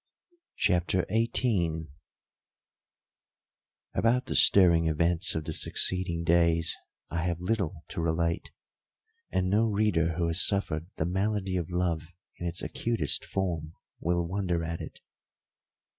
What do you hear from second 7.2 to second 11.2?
have little to relate, and no reader who has suffered the